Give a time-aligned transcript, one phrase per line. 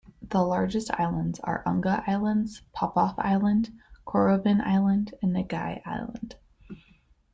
[0.23, 3.69] The largest islands are Unga Island, Popof Island,
[4.07, 6.37] Korovin Island, and Nagai Island.